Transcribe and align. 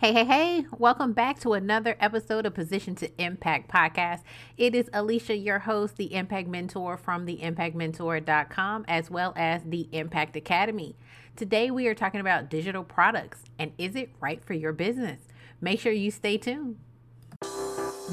Hey, 0.00 0.12
hey, 0.12 0.24
hey, 0.26 0.64
welcome 0.78 1.12
back 1.12 1.40
to 1.40 1.54
another 1.54 1.96
episode 1.98 2.46
of 2.46 2.54
Position 2.54 2.94
to 2.94 3.10
Impact 3.20 3.68
podcast. 3.68 4.20
It 4.56 4.72
is 4.72 4.88
Alicia, 4.92 5.36
your 5.36 5.58
host, 5.58 5.96
the 5.96 6.14
Impact 6.14 6.46
Mentor 6.46 6.96
from 6.96 7.24
the 7.24 7.38
impactmentor.com, 7.38 8.84
as 8.86 9.10
well 9.10 9.32
as 9.34 9.64
the 9.64 9.88
Impact 9.90 10.36
Academy. 10.36 10.94
Today, 11.34 11.72
we 11.72 11.88
are 11.88 11.96
talking 11.96 12.20
about 12.20 12.48
digital 12.48 12.84
products 12.84 13.42
and 13.58 13.72
is 13.76 13.96
it 13.96 14.10
right 14.20 14.40
for 14.44 14.54
your 14.54 14.72
business? 14.72 15.18
Make 15.60 15.80
sure 15.80 15.90
you 15.90 16.12
stay 16.12 16.38
tuned. 16.38 16.76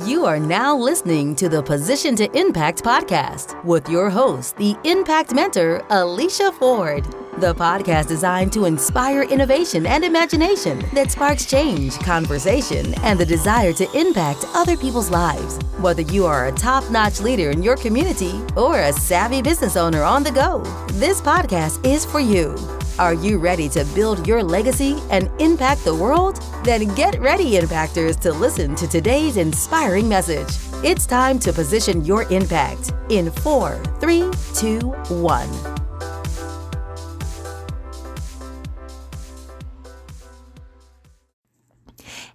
You 0.07 0.25
are 0.25 0.39
now 0.39 0.75
listening 0.75 1.35
to 1.35 1.49
the 1.49 1.61
Position 1.61 2.15
to 2.15 2.35
Impact 2.35 2.83
podcast 2.83 3.63
with 3.63 3.87
your 3.89 4.09
host, 4.09 4.57
the 4.57 4.75
Impact 4.85 5.35
Mentor, 5.35 5.85
Alicia 5.91 6.51
Ford. 6.53 7.05
The 7.37 7.53
podcast 7.53 8.07
designed 8.07 8.53
to 8.53 8.63
inspire 8.63 9.23
innovation 9.23 9.85
and 9.85 10.05
imagination 10.05 10.81
that 10.93 11.11
sparks 11.11 11.45
change, 11.45 11.99
conversation, 11.99 12.93
and 13.03 13.19
the 13.19 13.25
desire 13.25 13.73
to 13.73 13.91
impact 13.91 14.45
other 14.53 14.77
people's 14.77 15.09
lives. 15.09 15.59
Whether 15.79 16.03
you 16.03 16.25
are 16.25 16.47
a 16.47 16.53
top 16.53 16.89
notch 16.89 17.19
leader 17.19 17.51
in 17.51 17.61
your 17.61 17.75
community 17.75 18.39
or 18.55 18.79
a 18.79 18.93
savvy 18.93 19.41
business 19.41 19.75
owner 19.75 20.01
on 20.01 20.23
the 20.23 20.31
go, 20.31 20.63
this 20.93 21.19
podcast 21.19 21.85
is 21.85 22.05
for 22.05 22.21
you. 22.21 22.55
Are 22.99 23.13
you 23.13 23.37
ready 23.37 23.67
to 23.67 23.83
build 23.93 24.25
your 24.25 24.41
legacy 24.41 24.95
and 25.11 25.29
impact 25.41 25.83
the 25.83 25.93
world? 25.93 26.41
Then 26.63 26.87
get 26.95 27.19
ready, 27.19 27.55
Impactors, 27.59 28.17
to 28.21 28.31
listen 28.31 28.75
to 28.75 28.87
today's 28.87 29.35
inspiring 29.35 30.07
message. 30.07 30.47
It's 30.85 31.05
time 31.05 31.39
to 31.39 31.51
position 31.51 32.05
your 32.05 32.23
impact 32.31 32.93
in 33.09 33.29
four, 33.29 33.75
three, 33.99 34.31
two, 34.53 34.79
one. 35.09 35.74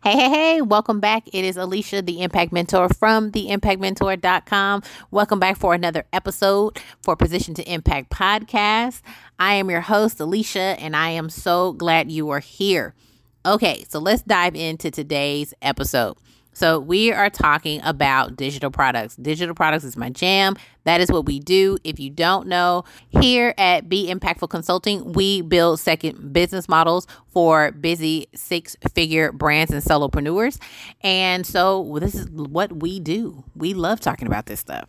Hey, 0.02 0.12
hey, 0.16 0.30
hey, 0.30 0.62
welcome 0.62 0.98
back. 0.98 1.24
It 1.26 1.44
is 1.44 1.58
Alicia, 1.58 2.00
the 2.00 2.22
Impact 2.22 2.52
Mentor 2.52 2.88
from 2.88 3.32
the 3.32 3.48
impactmentor.com. 3.48 4.82
Welcome 5.10 5.38
back 5.38 5.58
for 5.58 5.74
another 5.74 6.06
episode 6.10 6.78
for 7.02 7.16
Position 7.16 7.52
to 7.56 7.70
Impact 7.70 8.08
podcast. 8.08 9.02
I 9.38 9.56
am 9.56 9.68
your 9.68 9.82
host, 9.82 10.18
Alicia, 10.18 10.76
and 10.78 10.96
I 10.96 11.10
am 11.10 11.28
so 11.28 11.74
glad 11.74 12.10
you 12.10 12.30
are 12.30 12.38
here. 12.40 12.94
Okay, 13.44 13.84
so 13.90 13.98
let's 13.98 14.22
dive 14.22 14.56
into 14.56 14.90
today's 14.90 15.52
episode. 15.60 16.16
So, 16.52 16.80
we 16.80 17.12
are 17.12 17.30
talking 17.30 17.80
about 17.84 18.36
digital 18.36 18.70
products. 18.70 19.16
Digital 19.16 19.54
products 19.54 19.84
is 19.84 19.96
my 19.96 20.10
jam. 20.10 20.56
That 20.84 21.00
is 21.00 21.10
what 21.10 21.26
we 21.26 21.38
do. 21.38 21.78
If 21.84 22.00
you 22.00 22.10
don't 22.10 22.48
know, 22.48 22.84
here 23.08 23.54
at 23.56 23.88
Be 23.88 24.12
Impactful 24.12 24.50
Consulting, 24.50 25.12
we 25.12 25.42
build 25.42 25.78
second 25.78 26.32
business 26.32 26.68
models 26.68 27.06
for 27.28 27.70
busy 27.72 28.26
six 28.34 28.76
figure 28.94 29.30
brands 29.32 29.72
and 29.72 29.82
solopreneurs. 29.82 30.58
And 31.02 31.46
so, 31.46 31.98
this 32.00 32.14
is 32.14 32.28
what 32.30 32.80
we 32.80 32.98
do. 33.00 33.44
We 33.54 33.72
love 33.74 34.00
talking 34.00 34.26
about 34.26 34.46
this 34.46 34.60
stuff. 34.60 34.88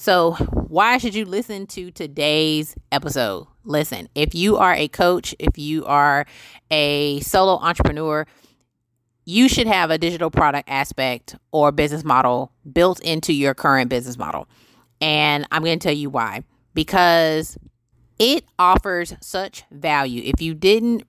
So, 0.00 0.34
why 0.34 0.98
should 0.98 1.16
you 1.16 1.24
listen 1.24 1.66
to 1.68 1.90
today's 1.90 2.76
episode? 2.92 3.48
Listen, 3.64 4.08
if 4.14 4.32
you 4.32 4.56
are 4.56 4.72
a 4.72 4.86
coach, 4.86 5.34
if 5.40 5.58
you 5.58 5.84
are 5.86 6.24
a 6.70 7.18
solo 7.18 7.58
entrepreneur, 7.58 8.24
you 9.28 9.46
should 9.46 9.66
have 9.66 9.90
a 9.90 9.98
digital 9.98 10.30
product 10.30 10.70
aspect 10.70 11.36
or 11.52 11.70
business 11.70 12.02
model 12.02 12.50
built 12.72 12.98
into 13.00 13.34
your 13.34 13.52
current 13.52 13.90
business 13.90 14.16
model. 14.16 14.48
And 15.02 15.46
I'm 15.52 15.62
going 15.62 15.78
to 15.78 15.86
tell 15.86 15.94
you 15.94 16.08
why. 16.08 16.44
Because 16.72 17.58
it 18.18 18.44
offers 18.58 19.12
such 19.20 19.64
value. 19.70 20.22
If 20.24 20.40
you 20.40 20.54
didn't 20.54 21.02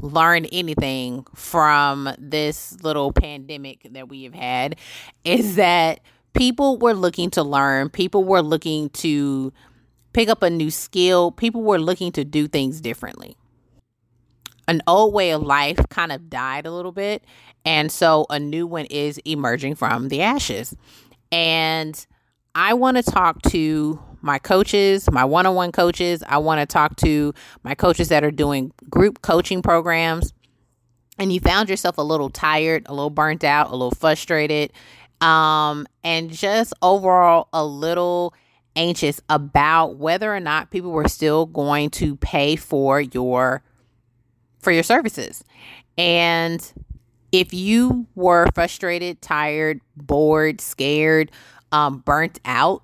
learn 0.00 0.44
anything 0.46 1.26
from 1.34 2.08
this 2.18 2.80
little 2.84 3.10
pandemic 3.10 3.88
that 3.90 4.08
we 4.08 4.22
have 4.22 4.34
had, 4.34 4.76
is 5.24 5.56
that 5.56 5.98
people 6.34 6.78
were 6.78 6.94
looking 6.94 7.30
to 7.30 7.42
learn, 7.42 7.88
people 7.88 8.22
were 8.22 8.42
looking 8.42 8.90
to 8.90 9.52
pick 10.12 10.28
up 10.28 10.44
a 10.44 10.50
new 10.50 10.70
skill, 10.70 11.32
people 11.32 11.64
were 11.64 11.80
looking 11.80 12.12
to 12.12 12.24
do 12.24 12.46
things 12.46 12.80
differently 12.80 13.36
an 14.68 14.82
old 14.86 15.14
way 15.14 15.30
of 15.30 15.42
life 15.42 15.78
kind 15.90 16.12
of 16.12 16.28
died 16.28 16.66
a 16.66 16.72
little 16.72 16.92
bit. 16.92 17.24
And 17.64 17.90
so 17.90 18.26
a 18.30 18.38
new 18.38 18.66
one 18.66 18.86
is 18.86 19.18
emerging 19.24 19.76
from 19.76 20.08
the 20.08 20.22
ashes. 20.22 20.76
And 21.32 22.06
I 22.54 22.74
want 22.74 22.96
to 22.96 23.02
talk 23.02 23.42
to 23.42 24.00
my 24.22 24.38
coaches, 24.38 25.10
my 25.10 25.24
one 25.24 25.46
on 25.46 25.54
one 25.54 25.72
coaches. 25.72 26.22
I 26.26 26.38
want 26.38 26.60
to 26.60 26.66
talk 26.66 26.96
to 26.96 27.34
my 27.62 27.74
coaches 27.74 28.08
that 28.08 28.24
are 28.24 28.30
doing 28.30 28.72
group 28.88 29.22
coaching 29.22 29.62
programs. 29.62 30.32
And 31.18 31.32
you 31.32 31.40
found 31.40 31.68
yourself 31.68 31.98
a 31.98 32.02
little 32.02 32.28
tired, 32.28 32.86
a 32.86 32.94
little 32.94 33.10
burnt 33.10 33.44
out, 33.44 33.68
a 33.68 33.72
little 33.72 33.92
frustrated, 33.92 34.72
um, 35.20 35.86
and 36.04 36.30
just 36.30 36.74
overall 36.82 37.48
a 37.52 37.64
little 37.64 38.34
anxious 38.74 39.20
about 39.30 39.96
whether 39.96 40.34
or 40.34 40.40
not 40.40 40.70
people 40.70 40.90
were 40.90 41.08
still 41.08 41.46
going 41.46 41.88
to 41.90 42.16
pay 42.16 42.54
for 42.56 43.00
your 43.00 43.62
for 44.66 44.72
your 44.72 44.82
services. 44.82 45.44
And 45.96 46.60
if 47.30 47.54
you 47.54 48.04
were 48.16 48.48
frustrated, 48.52 49.22
tired, 49.22 49.80
bored, 49.96 50.60
scared, 50.60 51.30
um, 51.70 51.98
burnt 51.98 52.40
out, 52.44 52.82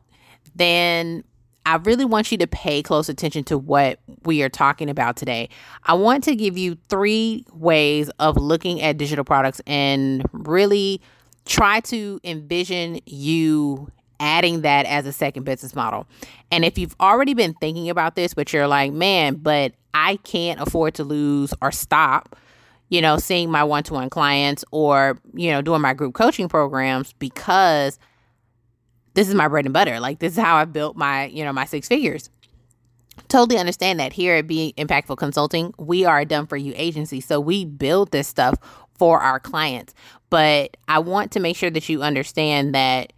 then 0.55 1.25
I 1.67 1.79
really 1.79 2.05
want 2.05 2.31
you 2.31 2.39
to 2.39 2.47
pay 2.47 2.85
close 2.85 3.09
attention 3.09 3.43
to 3.45 3.59
what 3.59 3.99
we 4.23 4.45
are 4.45 4.49
talking 4.49 4.91
about 4.91 5.17
today. 5.17 5.49
I 5.83 5.95
want 5.95 6.23
to 6.23 6.37
give 6.37 6.57
you 6.57 6.79
three 6.89 7.45
ways 7.53 8.09
of 8.21 8.37
looking 8.37 8.81
at 8.81 8.97
digital 8.97 9.25
products 9.25 9.61
and 9.67 10.25
really 10.31 11.01
try 11.47 11.81
to 11.81 12.21
envision 12.23 13.01
you 13.07 13.91
adding 14.23 14.63
that 14.63 14.87
as 14.87 15.05
a 15.05 15.13
second 15.13 15.43
business 15.43 15.75
model. 15.75 16.07
And 16.51 16.65
if 16.65 16.79
you've 16.79 16.95
already 17.01 17.35
been 17.35 17.55
thinking 17.55 17.91
about 17.91 18.15
this, 18.15 18.33
but 18.33 18.53
you're 18.53 18.69
like, 18.69 18.93
man, 18.93 19.35
but 19.35 19.75
I 19.93 20.17
can't 20.17 20.61
afford 20.61 20.95
to 20.95 21.05
lose 21.05 21.53
or 21.61 21.73
stop, 21.73 22.37
you 22.89 23.01
know, 23.01 23.19
seeing 23.19 23.51
my 23.51 23.65
one 23.65 23.83
to 23.85 23.95
one 23.95 24.09
clients 24.09 24.65
or, 24.71 25.19
you 25.35 25.51
know, 25.51 25.61
doing 25.61 25.83
my 25.83 25.93
group 25.93 26.15
coaching 26.15 26.49
programs 26.49 27.13
because 27.15 27.99
this 29.15 29.29
is 29.29 29.35
my 29.35 29.49
bread 29.49 29.67
and 29.67 29.75
butter. 29.75 29.99
Like, 29.99 30.21
this 30.21 30.35
is 30.35 30.39
how 30.39 30.57
I 30.57 30.65
built 30.65 30.97
my, 30.97 31.27
you 31.27 31.45
know, 31.45 31.53
my 31.53 31.65
six 31.65 31.89
figures. 31.89 32.31
Totally 33.29 33.59
understand 33.59 34.01
that 34.01 34.13
here 34.13 34.37
at 34.37 34.47
Being 34.47 34.73
Impactful 34.75 35.19
Consulting, 35.19 35.75
we 35.79 36.05
are 36.05 36.21
a 36.21 36.25
done 36.25 36.47
for 36.47 36.57
you 36.57 36.73
agency. 36.77 37.21
So 37.21 37.41
we 37.41 37.65
build 37.65 38.13
this 38.13 38.29
stuff 38.29 38.55
for 38.97 39.21
our 39.21 39.41
clients. 39.41 39.95
But 40.31 40.77
I 40.89 41.01
want 41.01 41.33
to 41.33 41.41
make 41.41 41.57
sure 41.57 41.71
that 41.71 41.89
you 41.89 42.03
understand 42.03 42.75
that 42.75 43.13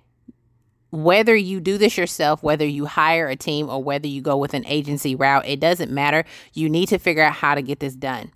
whether 0.94 1.34
you 1.34 1.58
do 1.58 1.76
this 1.76 1.98
yourself, 1.98 2.42
whether 2.42 2.64
you 2.64 2.86
hire 2.86 3.28
a 3.28 3.34
team, 3.34 3.68
or 3.68 3.82
whether 3.82 4.06
you 4.06 4.22
go 4.22 4.36
with 4.36 4.54
an 4.54 4.64
agency 4.66 5.16
route, 5.16 5.46
it 5.46 5.58
doesn't 5.58 5.90
matter. 5.90 6.24
You 6.52 6.70
need 6.70 6.86
to 6.86 6.98
figure 6.98 7.22
out 7.22 7.32
how 7.32 7.56
to 7.56 7.62
get 7.62 7.80
this 7.80 7.96
done. 7.96 8.30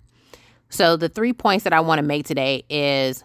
So, 0.69 0.97
the 0.97 1.09
three 1.09 1.33
points 1.33 1.63
that 1.63 1.73
I 1.73 1.79
want 1.79 1.99
to 1.99 2.03
make 2.03 2.25
today 2.25 2.63
is 2.69 3.23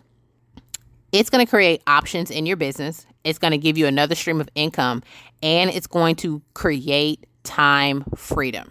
it's 1.12 1.30
going 1.30 1.44
to 1.44 1.50
create 1.50 1.82
options 1.86 2.30
in 2.30 2.46
your 2.46 2.56
business, 2.56 3.06
it's 3.24 3.38
going 3.38 3.50
to 3.50 3.58
give 3.58 3.76
you 3.76 3.86
another 3.86 4.14
stream 4.14 4.40
of 4.40 4.48
income, 4.54 5.02
and 5.42 5.68
it's 5.68 5.88
going 5.88 6.14
to 6.16 6.40
create 6.54 7.26
time 7.42 8.04
freedom. 8.14 8.70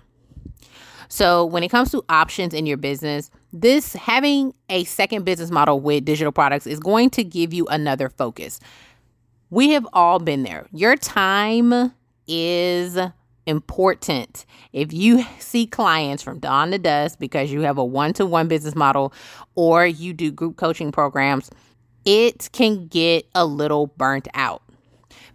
So, 1.09 1.45
when 1.45 1.61
it 1.61 1.69
comes 1.69 1.91
to 1.91 2.03
options 2.07 2.53
in 2.53 2.65
your 2.65 2.77
business, 2.77 3.29
this 3.51 3.93
having 3.93 4.53
a 4.69 4.85
second 4.85 5.25
business 5.25 5.51
model 5.51 5.79
with 5.79 6.05
digital 6.05 6.31
products 6.31 6.65
is 6.65 6.79
going 6.79 7.09
to 7.11 7.23
give 7.23 7.53
you 7.53 7.67
another 7.67 8.09
focus. 8.09 8.59
We 9.53 9.69
have 9.73 9.85
all 9.93 10.17
been 10.17 10.41
there. 10.41 10.65
Your 10.71 10.95
time 10.95 11.93
is 12.25 12.97
important. 13.45 14.47
If 14.71 14.91
you 14.91 15.23
see 15.37 15.67
clients 15.67 16.23
from 16.23 16.39
dawn 16.39 16.71
to 16.71 16.79
dusk 16.79 17.19
because 17.19 17.51
you 17.51 17.61
have 17.61 17.77
a 17.77 17.85
one 17.85 18.13
to 18.13 18.25
one 18.25 18.47
business 18.47 18.73
model 18.73 19.13
or 19.53 19.85
you 19.85 20.11
do 20.11 20.31
group 20.31 20.57
coaching 20.57 20.91
programs, 20.91 21.51
it 22.03 22.49
can 22.51 22.87
get 22.87 23.27
a 23.35 23.45
little 23.45 23.85
burnt 23.85 24.27
out 24.33 24.62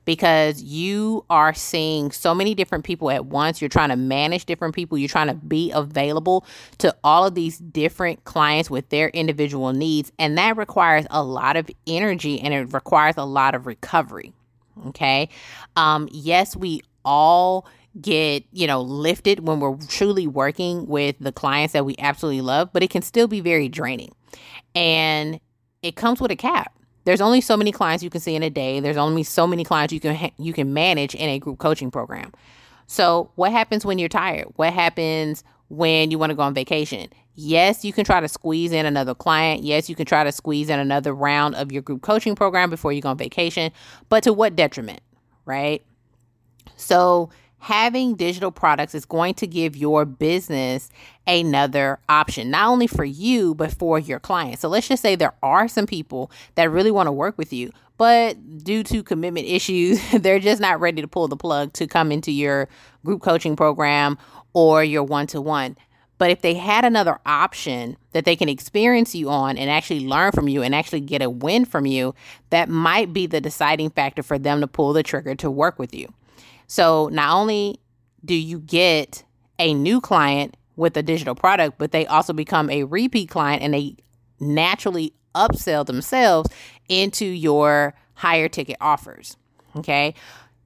because 0.08 0.62
you 0.62 1.22
are 1.28 1.52
seeing 1.52 2.10
so 2.10 2.34
many 2.34 2.54
different 2.54 2.82
people 2.82 3.10
at 3.10 3.26
once. 3.26 3.60
You're 3.60 3.68
trying 3.68 3.90
to 3.90 3.96
manage 3.96 4.46
different 4.46 4.74
people. 4.74 4.96
You're 4.96 5.06
trying 5.06 5.26
to 5.26 5.34
be 5.34 5.70
available 5.70 6.46
to 6.78 6.96
all 7.04 7.26
of 7.26 7.34
these 7.34 7.58
different 7.58 8.24
clients 8.24 8.70
with 8.70 8.88
their 8.88 9.10
individual 9.10 9.74
needs. 9.74 10.10
And 10.18 10.38
that 10.38 10.56
requires 10.56 11.04
a 11.10 11.22
lot 11.22 11.58
of 11.58 11.68
energy 11.86 12.40
and 12.40 12.54
it 12.54 12.72
requires 12.72 13.16
a 13.18 13.26
lot 13.26 13.54
of 13.54 13.66
recovery. 13.66 14.32
Okay. 14.86 15.28
Um, 15.76 16.08
yes, 16.10 16.56
we 16.56 16.80
all 17.04 17.66
get 18.00 18.44
you 18.52 18.66
know 18.66 18.80
lifted 18.80 19.46
when 19.46 19.60
we're 19.60 19.76
truly 19.88 20.26
working 20.26 20.86
with 20.86 21.16
the 21.20 21.32
clients 21.32 21.72
that 21.72 21.84
we 21.84 21.96
absolutely 21.98 22.40
love 22.40 22.70
but 22.72 22.80
it 22.80 22.90
can 22.90 23.02
still 23.02 23.26
be 23.26 23.40
very 23.40 23.68
draining 23.68 24.14
and 24.76 25.40
it 25.82 25.96
comes 25.96 26.20
with 26.20 26.30
a 26.30 26.36
cap 26.36 26.77
there's 27.08 27.22
only 27.22 27.40
so 27.40 27.56
many 27.56 27.72
clients 27.72 28.04
you 28.04 28.10
can 28.10 28.20
see 28.20 28.34
in 28.34 28.42
a 28.42 28.50
day. 28.50 28.80
There's 28.80 28.98
only 28.98 29.22
so 29.22 29.46
many 29.46 29.64
clients 29.64 29.94
you 29.94 29.98
can 29.98 30.14
ha- 30.14 30.30
you 30.36 30.52
can 30.52 30.74
manage 30.74 31.14
in 31.14 31.30
a 31.30 31.38
group 31.38 31.58
coaching 31.58 31.90
program. 31.90 32.34
So, 32.86 33.30
what 33.36 33.50
happens 33.50 33.86
when 33.86 33.98
you're 33.98 34.10
tired? 34.10 34.48
What 34.56 34.74
happens 34.74 35.42
when 35.68 36.10
you 36.10 36.18
want 36.18 36.32
to 36.32 36.36
go 36.36 36.42
on 36.42 36.52
vacation? 36.52 37.08
Yes, 37.34 37.82
you 37.82 37.94
can 37.94 38.04
try 38.04 38.20
to 38.20 38.28
squeeze 38.28 38.72
in 38.72 38.84
another 38.84 39.14
client. 39.14 39.62
Yes, 39.62 39.88
you 39.88 39.96
can 39.96 40.04
try 40.04 40.22
to 40.22 40.30
squeeze 40.30 40.68
in 40.68 40.78
another 40.78 41.14
round 41.14 41.54
of 41.54 41.72
your 41.72 41.80
group 41.80 42.02
coaching 42.02 42.34
program 42.34 42.68
before 42.68 42.92
you 42.92 43.00
go 43.00 43.08
on 43.08 43.16
vacation, 43.16 43.72
but 44.10 44.22
to 44.24 44.34
what 44.34 44.54
detriment, 44.54 45.00
right? 45.46 45.82
So, 46.76 47.30
having 47.58 48.14
digital 48.14 48.50
products 48.50 48.94
is 48.94 49.04
going 49.04 49.34
to 49.34 49.46
give 49.46 49.76
your 49.76 50.04
business 50.04 50.90
another 51.26 51.98
option, 52.08 52.50
not 52.50 52.68
only 52.68 52.86
for 52.86 53.04
you, 53.04 53.54
but 53.54 53.72
for 53.72 53.98
your 53.98 54.20
clients. 54.20 54.60
So 54.60 54.68
let's 54.68 54.88
just 54.88 55.02
say 55.02 55.16
there 55.16 55.34
are 55.42 55.68
some 55.68 55.86
people 55.86 56.30
that 56.54 56.70
really 56.70 56.90
want 56.90 57.06
to 57.06 57.12
work 57.12 57.36
with 57.36 57.52
you, 57.52 57.70
but 57.96 58.64
due 58.64 58.82
to 58.84 59.02
commitment 59.02 59.46
issues, 59.48 60.00
they're 60.12 60.38
just 60.38 60.60
not 60.60 60.80
ready 60.80 61.02
to 61.02 61.08
pull 61.08 61.28
the 61.28 61.36
plug 61.36 61.72
to 61.74 61.86
come 61.86 62.12
into 62.12 62.32
your 62.32 62.68
group 63.04 63.22
coaching 63.22 63.56
program 63.56 64.18
or 64.52 64.82
your 64.82 65.02
one 65.02 65.26
to 65.28 65.40
one. 65.40 65.76
But 66.18 66.32
if 66.32 66.42
they 66.42 66.54
had 66.54 66.84
another 66.84 67.20
option 67.24 67.96
that 68.12 68.24
they 68.24 68.34
can 68.34 68.48
experience 68.48 69.14
you 69.14 69.30
on 69.30 69.56
and 69.56 69.70
actually 69.70 70.00
learn 70.00 70.32
from 70.32 70.48
you 70.48 70.62
and 70.62 70.74
actually 70.74 71.00
get 71.00 71.22
a 71.22 71.30
win 71.30 71.64
from 71.64 71.86
you, 71.86 72.12
that 72.50 72.68
might 72.68 73.12
be 73.12 73.26
the 73.26 73.40
deciding 73.40 73.90
factor 73.90 74.24
for 74.24 74.36
them 74.36 74.60
to 74.60 74.66
pull 74.66 74.92
the 74.92 75.04
trigger 75.04 75.36
to 75.36 75.48
work 75.48 75.78
with 75.78 75.94
you. 75.94 76.12
So 76.68 77.08
not 77.12 77.34
only 77.34 77.80
do 78.24 78.34
you 78.34 78.60
get 78.60 79.24
a 79.58 79.74
new 79.74 80.00
client 80.00 80.56
with 80.76 80.96
a 80.96 81.02
digital 81.02 81.34
product, 81.34 81.78
but 81.78 81.90
they 81.90 82.06
also 82.06 82.32
become 82.32 82.70
a 82.70 82.84
repeat 82.84 83.28
client 83.28 83.62
and 83.62 83.74
they 83.74 83.96
naturally 84.38 85.12
upsell 85.34 85.84
themselves 85.84 86.48
into 86.88 87.24
your 87.24 87.94
higher 88.14 88.48
ticket 88.48 88.76
offers. 88.80 89.36
Okay. 89.76 90.14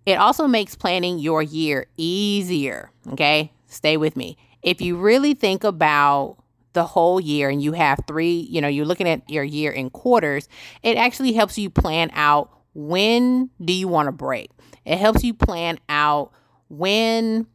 It 0.04 0.14
also 0.14 0.46
makes 0.46 0.74
planning 0.74 1.18
your 1.18 1.42
year 1.42 1.86
easier. 1.96 2.90
Okay. 3.12 3.52
Stay 3.66 3.96
with 3.96 4.16
me. 4.16 4.36
If 4.62 4.80
you 4.80 4.96
really 4.96 5.34
think 5.34 5.64
about 5.64 6.36
the 6.72 6.84
whole 6.84 7.20
year 7.20 7.48
and 7.48 7.62
you 7.62 7.72
have 7.72 8.00
three, 8.06 8.46
you 8.50 8.60
know, 8.60 8.68
you're 8.68 8.86
looking 8.86 9.08
at 9.08 9.28
your 9.28 9.44
year 9.44 9.70
in 9.70 9.90
quarters, 9.90 10.48
it 10.82 10.96
actually 10.96 11.32
helps 11.32 11.58
you 11.58 11.70
plan 11.70 12.10
out 12.14 12.50
when 12.74 13.50
do 13.62 13.72
you 13.72 13.88
want 13.88 14.06
to 14.06 14.12
break. 14.12 14.50
It 14.84 14.98
helps 14.98 15.22
you 15.22 15.34
plan 15.34 15.78
out 15.88 16.32
when 16.68 17.46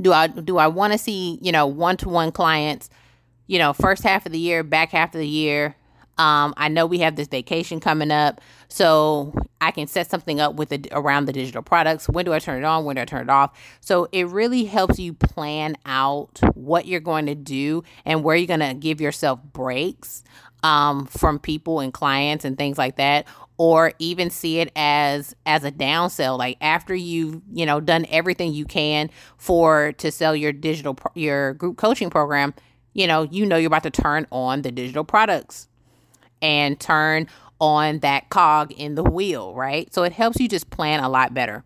do 0.00 0.12
I 0.12 0.26
do 0.26 0.58
I 0.58 0.66
want 0.66 0.92
to 0.92 0.98
see, 0.98 1.38
you 1.40 1.52
know, 1.52 1.66
one-to-one 1.66 2.32
clients, 2.32 2.90
you 3.46 3.58
know, 3.58 3.72
first 3.72 4.02
half 4.02 4.26
of 4.26 4.32
the 4.32 4.38
year, 4.38 4.62
back 4.62 4.90
half 4.90 5.14
of 5.14 5.20
the 5.20 5.28
year. 5.28 5.76
Um, 6.16 6.54
I 6.56 6.68
know 6.68 6.86
we 6.86 7.00
have 7.00 7.16
this 7.16 7.26
vacation 7.26 7.80
coming 7.80 8.12
up, 8.12 8.40
so 8.68 9.32
I 9.60 9.72
can 9.72 9.88
set 9.88 10.08
something 10.08 10.40
up 10.40 10.54
with 10.54 10.70
it 10.70 10.86
around 10.92 11.24
the 11.24 11.32
digital 11.32 11.62
products. 11.62 12.08
When 12.08 12.24
do 12.24 12.32
I 12.32 12.38
turn 12.38 12.62
it 12.62 12.64
on? 12.64 12.84
When 12.84 12.94
do 12.96 13.02
I 13.02 13.04
turn 13.04 13.22
it 13.22 13.30
off? 13.30 13.58
So 13.80 14.08
it 14.12 14.28
really 14.28 14.64
helps 14.64 14.98
you 14.98 15.12
plan 15.12 15.76
out 15.84 16.38
what 16.54 16.86
you're 16.86 17.00
going 17.00 17.26
to 17.26 17.34
do 17.34 17.82
and 18.04 18.22
where 18.22 18.36
you're 18.36 18.46
going 18.46 18.60
to 18.60 18.74
give 18.74 19.00
yourself 19.00 19.40
breaks 19.52 20.22
um, 20.64 21.06
from 21.06 21.38
people 21.38 21.78
and 21.78 21.92
clients 21.92 22.44
and 22.44 22.56
things 22.56 22.78
like 22.78 22.96
that 22.96 23.26
or 23.58 23.92
even 24.00 24.30
see 24.30 24.58
it 24.58 24.72
as 24.74 25.36
as 25.46 25.62
a 25.62 25.70
downsell 25.70 26.36
like 26.36 26.56
after 26.60 26.94
you've 26.94 27.40
you 27.52 27.64
know 27.64 27.80
done 27.80 28.06
everything 28.08 28.52
you 28.52 28.64
can 28.64 29.08
for 29.36 29.92
to 29.92 30.10
sell 30.10 30.34
your 30.34 30.52
digital 30.52 30.98
your 31.14 31.52
group 31.54 31.76
coaching 31.76 32.10
program 32.10 32.52
you 32.94 33.06
know 33.06 33.22
you 33.24 33.46
know 33.46 33.56
you're 33.56 33.68
about 33.68 33.82
to 33.82 33.90
turn 33.90 34.26
on 34.32 34.62
the 34.62 34.72
digital 34.72 35.04
products 35.04 35.68
and 36.42 36.80
turn 36.80 37.28
on 37.60 38.00
that 38.00 38.28
cog 38.30 38.72
in 38.72 38.94
the 38.94 39.04
wheel 39.04 39.54
right? 39.54 39.92
So 39.94 40.02
it 40.02 40.12
helps 40.12 40.40
you 40.40 40.48
just 40.48 40.70
plan 40.70 41.00
a 41.00 41.08
lot 41.08 41.34
better 41.34 41.62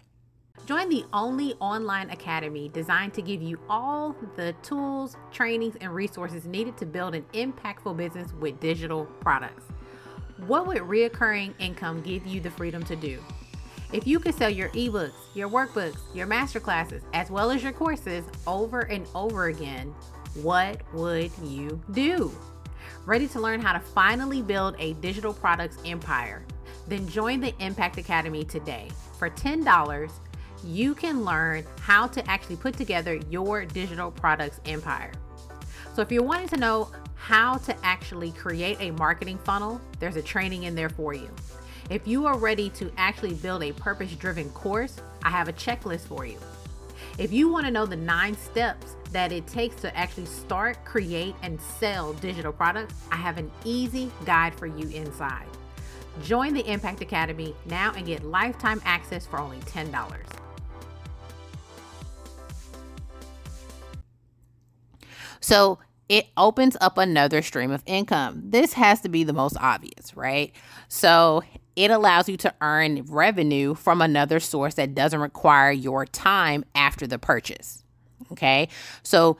Join 0.66 0.88
the 0.90 1.04
only 1.12 1.54
online 1.54 2.10
academy 2.10 2.68
designed 2.68 3.14
to 3.14 3.22
give 3.22 3.40
you 3.40 3.58
all 3.70 4.14
the 4.36 4.52
tools, 4.62 5.16
trainings, 5.32 5.76
and 5.80 5.94
resources 5.94 6.44
needed 6.44 6.76
to 6.76 6.86
build 6.86 7.14
an 7.14 7.24
impactful 7.32 7.96
business 7.96 8.32
with 8.34 8.60
digital 8.60 9.06
products. 9.20 9.64
What 10.46 10.66
would 10.66 10.78
reoccurring 10.78 11.54
income 11.58 12.02
give 12.02 12.26
you 12.26 12.40
the 12.40 12.50
freedom 12.50 12.82
to 12.84 12.96
do? 12.96 13.22
If 13.92 14.06
you 14.06 14.20
could 14.20 14.34
sell 14.34 14.50
your 14.50 14.68
ebooks, 14.70 15.14
your 15.34 15.48
workbooks, 15.48 15.98
your 16.14 16.26
masterclasses, 16.26 17.00
as 17.14 17.30
well 17.30 17.50
as 17.50 17.62
your 17.62 17.72
courses 17.72 18.24
over 18.46 18.80
and 18.80 19.06
over 19.14 19.46
again, 19.46 19.94
what 20.42 20.82
would 20.92 21.30
you 21.42 21.80
do? 21.92 22.30
Ready 23.06 23.26
to 23.28 23.40
learn 23.40 23.62
how 23.62 23.72
to 23.72 23.80
finally 23.80 24.42
build 24.42 24.76
a 24.78 24.92
digital 24.94 25.32
products 25.32 25.78
empire? 25.86 26.44
Then 26.86 27.08
join 27.08 27.40
the 27.40 27.54
Impact 27.58 27.96
Academy 27.96 28.44
today. 28.44 28.88
For 29.18 29.30
$10, 29.30 30.10
you 30.64 30.94
can 30.94 31.24
learn 31.24 31.64
how 31.80 32.06
to 32.08 32.30
actually 32.30 32.56
put 32.56 32.76
together 32.76 33.14
your 33.30 33.64
digital 33.64 34.10
products 34.10 34.60
empire. 34.66 35.12
So 35.94 36.02
if 36.02 36.12
you're 36.12 36.22
wanting 36.22 36.48
to 36.48 36.56
know 36.56 36.90
how 37.14 37.56
to 37.58 37.76
actually 37.84 38.32
create 38.32 38.76
a 38.80 38.92
marketing 38.92 39.38
funnel, 39.38 39.80
there's 39.98 40.16
a 40.16 40.22
training 40.22 40.64
in 40.64 40.74
there 40.74 40.88
for 40.88 41.14
you. 41.14 41.28
If 41.90 42.06
you 42.06 42.26
are 42.26 42.38
ready 42.38 42.70
to 42.70 42.92
actually 42.96 43.34
build 43.34 43.62
a 43.62 43.72
purpose 43.72 44.12
driven 44.12 44.50
course, 44.50 45.00
I 45.22 45.30
have 45.30 45.48
a 45.48 45.52
checklist 45.52 46.06
for 46.06 46.26
you. 46.26 46.38
If 47.18 47.32
you 47.32 47.48
want 47.48 47.66
to 47.66 47.72
know 47.72 47.86
the 47.86 47.96
nine 47.96 48.36
steps 48.36 48.94
that 49.10 49.32
it 49.32 49.46
takes 49.46 49.76
to 49.82 49.96
actually 49.96 50.26
start, 50.26 50.84
create, 50.84 51.34
and 51.42 51.60
sell 51.60 52.12
digital 52.14 52.52
products, 52.52 52.94
I 53.10 53.16
have 53.16 53.38
an 53.38 53.50
easy 53.64 54.10
guide 54.24 54.54
for 54.54 54.66
you 54.66 54.88
inside. 54.90 55.46
Join 56.22 56.52
the 56.52 56.70
Impact 56.70 57.00
Academy 57.00 57.54
now 57.66 57.92
and 57.96 58.06
get 58.06 58.24
lifetime 58.24 58.80
access 58.84 59.26
for 59.26 59.38
only 59.38 59.58
$10. 59.60 59.92
So 65.48 65.78
it 66.10 66.26
opens 66.36 66.76
up 66.78 66.98
another 66.98 67.40
stream 67.40 67.70
of 67.70 67.82
income. 67.86 68.42
This 68.44 68.74
has 68.74 69.00
to 69.00 69.08
be 69.08 69.24
the 69.24 69.32
most 69.32 69.56
obvious, 69.58 70.14
right? 70.14 70.52
So 70.88 71.42
it 71.74 71.90
allows 71.90 72.28
you 72.28 72.36
to 72.38 72.54
earn 72.60 73.02
revenue 73.08 73.74
from 73.74 74.02
another 74.02 74.40
source 74.40 74.74
that 74.74 74.94
doesn't 74.94 75.20
require 75.20 75.72
your 75.72 76.04
time 76.04 76.66
after 76.74 77.06
the 77.06 77.18
purchase. 77.18 77.82
Okay. 78.30 78.68
So 79.02 79.38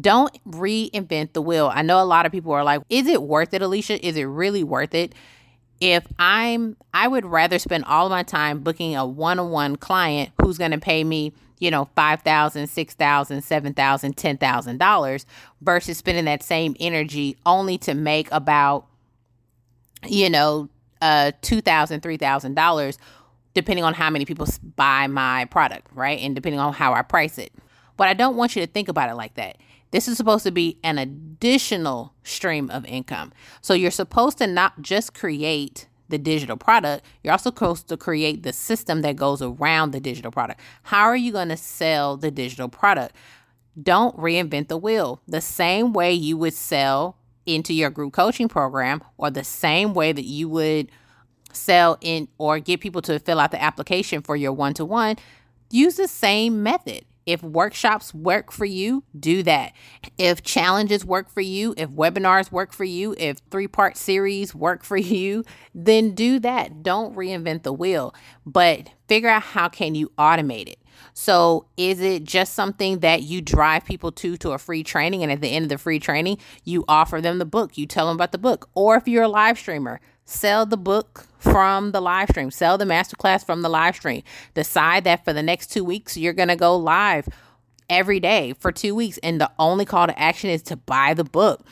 don't 0.00 0.32
reinvent 0.46 1.34
the 1.34 1.42
wheel. 1.42 1.70
I 1.70 1.82
know 1.82 2.00
a 2.00 2.04
lot 2.04 2.24
of 2.24 2.32
people 2.32 2.52
are 2.52 2.64
like, 2.64 2.80
is 2.88 3.06
it 3.06 3.22
worth 3.22 3.52
it, 3.52 3.60
Alicia? 3.60 4.06
Is 4.06 4.16
it 4.16 4.24
really 4.24 4.64
worth 4.64 4.94
it? 4.94 5.14
If 5.80 6.06
I'm, 6.18 6.78
I 6.94 7.08
would 7.08 7.26
rather 7.26 7.58
spend 7.58 7.84
all 7.84 8.08
my 8.08 8.22
time 8.22 8.60
booking 8.60 8.96
a 8.96 9.04
one 9.04 9.38
on 9.38 9.50
one 9.50 9.76
client 9.76 10.30
who's 10.40 10.56
going 10.56 10.70
to 10.70 10.78
pay 10.78 11.04
me 11.04 11.34
you 11.58 11.70
know, 11.70 11.88
five 11.96 12.22
thousand, 12.22 12.66
six 12.68 12.94
thousand, 12.94 13.42
seven 13.42 13.74
thousand, 13.74 14.16
ten 14.16 14.36
thousand 14.36 14.78
dollars 14.78 15.24
$6,000, 15.24 15.24
$7,000, 15.24 15.24
$10,000 15.24 15.24
versus 15.60 15.98
spending 15.98 16.24
that 16.26 16.42
same 16.42 16.76
energy 16.80 17.36
only 17.46 17.78
to 17.78 17.94
make 17.94 18.30
about, 18.32 18.86
you 20.06 20.30
know, 20.30 20.68
uh 21.02 21.30
two 21.42 21.60
thousand, 21.60 22.00
three 22.00 22.16
thousand 22.16 22.54
dollars, 22.54 22.96
depending 23.52 23.84
on 23.84 23.92
how 23.92 24.08
many 24.08 24.24
people 24.24 24.46
buy 24.76 25.06
my 25.06 25.44
product, 25.46 25.88
right? 25.94 26.18
And 26.20 26.34
depending 26.34 26.58
on 26.58 26.72
how 26.72 26.94
I 26.94 27.02
price 27.02 27.36
it. 27.38 27.52
But 27.96 28.08
I 28.08 28.14
don't 28.14 28.36
want 28.36 28.56
you 28.56 28.64
to 28.64 28.70
think 28.70 28.88
about 28.88 29.10
it 29.10 29.14
like 29.14 29.34
that. 29.34 29.58
This 29.90 30.08
is 30.08 30.16
supposed 30.16 30.44
to 30.44 30.50
be 30.50 30.78
an 30.82 30.98
additional 30.98 32.12
stream 32.24 32.70
of 32.70 32.84
income. 32.86 33.32
So 33.60 33.74
you're 33.74 33.90
supposed 33.90 34.38
to 34.38 34.46
not 34.46 34.82
just 34.82 35.14
create 35.14 35.86
the 36.08 36.18
digital 36.18 36.56
product, 36.56 37.04
you're 37.22 37.32
also 37.32 37.50
supposed 37.50 37.88
to 37.88 37.96
create 37.96 38.42
the 38.42 38.52
system 38.52 39.02
that 39.02 39.16
goes 39.16 39.42
around 39.42 39.90
the 39.90 40.00
digital 40.00 40.30
product. 40.30 40.60
How 40.84 41.04
are 41.04 41.16
you 41.16 41.32
going 41.32 41.48
to 41.48 41.56
sell 41.56 42.16
the 42.16 42.30
digital 42.30 42.68
product? 42.68 43.14
Don't 43.80 44.16
reinvent 44.16 44.68
the 44.68 44.78
wheel. 44.78 45.20
The 45.26 45.40
same 45.40 45.92
way 45.92 46.12
you 46.12 46.36
would 46.36 46.54
sell 46.54 47.18
into 47.44 47.72
your 47.72 47.90
group 47.90 48.12
coaching 48.12 48.48
program, 48.48 49.02
or 49.18 49.30
the 49.30 49.44
same 49.44 49.94
way 49.94 50.12
that 50.12 50.24
you 50.24 50.48
would 50.48 50.90
sell 51.52 51.96
in 52.00 52.28
or 52.38 52.58
get 52.58 52.80
people 52.80 53.00
to 53.02 53.18
fill 53.18 53.40
out 53.40 53.50
the 53.50 53.62
application 53.62 54.20
for 54.22 54.36
your 54.36 54.52
one 54.52 54.74
to 54.74 54.84
one, 54.84 55.16
use 55.70 55.96
the 55.96 56.08
same 56.08 56.62
method. 56.62 57.04
If 57.26 57.42
workshops 57.42 58.14
work 58.14 58.52
for 58.52 58.64
you, 58.64 59.02
do 59.18 59.42
that. 59.42 59.72
If 60.16 60.42
challenges 60.42 61.04
work 61.04 61.28
for 61.28 61.40
you, 61.40 61.74
if 61.76 61.90
webinars 61.90 62.52
work 62.52 62.72
for 62.72 62.84
you, 62.84 63.16
if 63.18 63.38
three 63.50 63.66
part 63.66 63.96
series 63.96 64.54
work 64.54 64.84
for 64.84 64.96
you, 64.96 65.44
then 65.74 66.14
do 66.14 66.38
that. 66.38 66.84
Don't 66.84 67.16
reinvent 67.16 67.64
the 67.64 67.72
wheel, 67.72 68.14
but 68.46 68.90
figure 69.08 69.28
out 69.28 69.42
how 69.42 69.68
can 69.68 69.96
you 69.96 70.10
automate 70.16 70.68
it. 70.68 70.78
So, 71.12 71.66
is 71.76 72.00
it 72.00 72.24
just 72.24 72.54
something 72.54 73.00
that 73.00 73.22
you 73.22 73.42
drive 73.42 73.84
people 73.84 74.12
to 74.12 74.36
to 74.38 74.52
a 74.52 74.58
free 74.58 74.82
training 74.82 75.22
and 75.22 75.30
at 75.32 75.40
the 75.40 75.48
end 75.48 75.64
of 75.64 75.68
the 75.68 75.78
free 75.78 75.98
training, 75.98 76.38
you 76.64 76.84
offer 76.88 77.20
them 77.20 77.38
the 77.38 77.44
book, 77.44 77.76
you 77.76 77.86
tell 77.86 78.06
them 78.06 78.16
about 78.16 78.32
the 78.32 78.38
book, 78.38 78.70
or 78.74 78.96
if 78.96 79.06
you're 79.06 79.24
a 79.24 79.28
live 79.28 79.58
streamer, 79.58 80.00
Sell 80.28 80.66
the 80.66 80.76
book 80.76 81.26
from 81.38 81.92
the 81.92 82.00
live 82.00 82.28
stream, 82.28 82.50
sell 82.50 82.76
the 82.76 82.84
masterclass 82.84 83.46
from 83.46 83.62
the 83.62 83.68
live 83.68 83.94
stream. 83.94 84.24
Decide 84.54 85.04
that 85.04 85.24
for 85.24 85.32
the 85.32 85.42
next 85.42 85.68
two 85.68 85.84
weeks, 85.84 86.16
you're 86.16 86.32
going 86.32 86.48
to 86.48 86.56
go 86.56 86.76
live 86.76 87.28
every 87.88 88.18
day 88.18 88.52
for 88.58 88.72
two 88.72 88.94
weeks. 88.94 89.18
And 89.22 89.40
the 89.40 89.50
only 89.58 89.84
call 89.84 90.08
to 90.08 90.18
action 90.18 90.50
is 90.50 90.62
to 90.62 90.76
buy 90.76 91.14
the 91.14 91.22
book. 91.22 91.64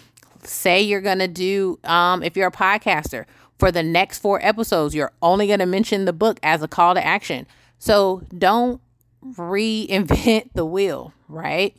Say 0.44 0.80
you're 0.82 1.00
going 1.00 1.18
to 1.18 1.28
do, 1.28 1.80
um, 1.82 2.22
if 2.22 2.36
you're 2.36 2.46
a 2.46 2.52
podcaster, 2.52 3.24
for 3.58 3.72
the 3.72 3.82
next 3.82 4.20
four 4.20 4.44
episodes, 4.44 4.94
you're 4.94 5.12
only 5.20 5.48
going 5.48 5.58
to 5.58 5.66
mention 5.66 6.04
the 6.04 6.12
book 6.12 6.38
as 6.42 6.62
a 6.62 6.68
call 6.68 6.94
to 6.94 7.04
action. 7.04 7.46
So 7.78 8.22
don't 8.36 8.80
reinvent 9.24 10.50
the 10.54 10.64
wheel, 10.64 11.12
right? 11.28 11.76